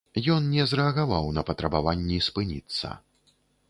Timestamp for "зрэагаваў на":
0.71-1.45